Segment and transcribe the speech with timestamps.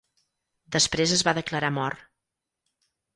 [0.75, 2.01] Després es va declarar mort.